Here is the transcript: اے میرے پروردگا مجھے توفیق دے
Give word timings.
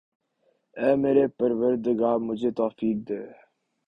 اے 0.77 0.89
میرے 1.01 1.25
پروردگا 1.37 2.11
مجھے 2.27 2.49
توفیق 2.59 2.97
دے 3.07 3.19